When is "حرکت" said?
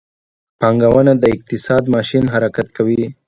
2.33-2.67